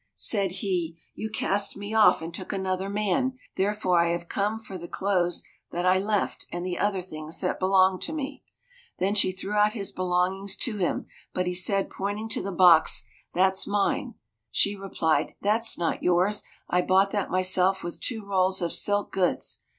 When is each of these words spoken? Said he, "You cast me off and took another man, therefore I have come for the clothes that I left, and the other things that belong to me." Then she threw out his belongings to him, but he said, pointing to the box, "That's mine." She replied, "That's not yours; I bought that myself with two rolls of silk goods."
Said 0.15 0.53
he, 0.63 0.97
"You 1.13 1.29
cast 1.29 1.77
me 1.77 1.93
off 1.93 2.23
and 2.23 2.33
took 2.33 2.51
another 2.51 2.89
man, 2.89 3.37
therefore 3.55 3.99
I 4.01 4.07
have 4.07 4.27
come 4.27 4.57
for 4.57 4.75
the 4.75 4.87
clothes 4.87 5.43
that 5.69 5.85
I 5.85 5.99
left, 5.99 6.47
and 6.51 6.65
the 6.65 6.79
other 6.79 7.01
things 7.01 7.39
that 7.41 7.59
belong 7.59 7.99
to 7.99 8.11
me." 8.11 8.43
Then 8.97 9.13
she 9.13 9.31
threw 9.31 9.53
out 9.53 9.73
his 9.73 9.91
belongings 9.91 10.57
to 10.57 10.77
him, 10.77 11.05
but 11.35 11.45
he 11.45 11.53
said, 11.53 11.91
pointing 11.91 12.29
to 12.29 12.41
the 12.41 12.51
box, 12.51 13.03
"That's 13.35 13.67
mine." 13.67 14.15
She 14.49 14.75
replied, 14.75 15.35
"That's 15.39 15.77
not 15.77 16.01
yours; 16.01 16.41
I 16.67 16.81
bought 16.81 17.11
that 17.11 17.29
myself 17.29 17.83
with 17.83 18.01
two 18.01 18.25
rolls 18.25 18.59
of 18.59 18.73
silk 18.73 19.11
goods." 19.11 19.59